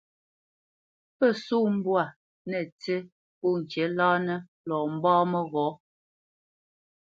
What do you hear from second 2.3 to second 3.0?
nə̂ tsí